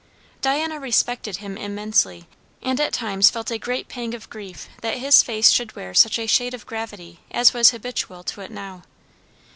[0.41, 2.27] Diana respected him immensely;
[2.63, 6.17] and at times felt a great pang of grief that his face should wear such
[6.17, 8.81] a shade of gravity as was habitual to it now.